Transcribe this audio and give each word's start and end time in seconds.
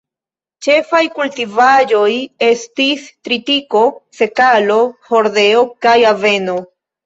Ĉefaj 0.67 1.01
kultivaĵoj 1.17 2.07
estis 2.49 3.05
tritiko, 3.29 3.85
sekalo, 4.23 4.81
hordeo 5.15 5.65
kaj 5.89 5.99
aveno. 6.17 6.61